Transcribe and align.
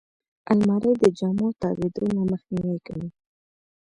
الماري 0.51 0.91
د 1.01 1.03
جامو 1.17 1.47
تاویدو 1.61 2.03
نه 2.15 2.21
مخنیوی 2.31 2.79
کوي 2.87 3.09